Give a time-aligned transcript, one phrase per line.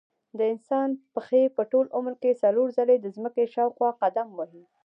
[0.37, 4.63] د انسان پښې په ټول عمر کې څلور ځلې د ځمکې شاوخوا قدم وهي.